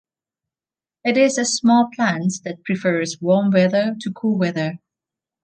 [1.03, 4.79] It is a small plant that prefers warm weather to cool weather.